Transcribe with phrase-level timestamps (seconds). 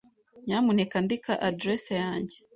[0.45, 2.37] Nyamuneka andika adresse yanjye.